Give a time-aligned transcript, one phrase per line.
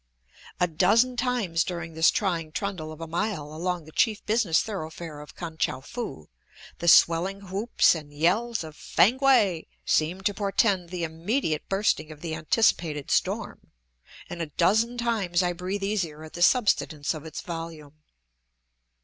[0.59, 5.19] A dozen times during this trying trundle of a mile along the chief business thoroughfare
[5.19, 6.27] of Kan tchou foo,
[6.79, 12.33] the swelling whoops and yells of "Fankwae" seem to portend the immediate bursting of the
[12.33, 13.67] anticipated storm,
[14.27, 18.01] and a dozen times I breathe easier at the subsidence of its volume.